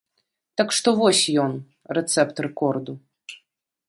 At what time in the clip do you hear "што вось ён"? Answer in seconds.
0.77-1.53